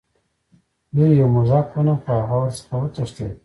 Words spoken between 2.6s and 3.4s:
وتښتید.